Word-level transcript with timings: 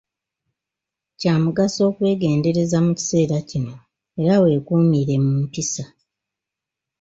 Kya 1.19 1.33
mugaso 1.43 1.81
okwegendereza 1.89 2.77
mu 2.85 2.91
kiseera 2.97 3.37
kino, 3.49 3.75
era 4.21 4.33
weekuumire 4.43 5.15
mu 5.25 5.31
mpisa. 5.43 5.85